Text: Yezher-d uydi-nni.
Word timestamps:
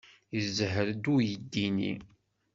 Yezher-d 0.35 1.03
uydi-nni. 1.13 1.93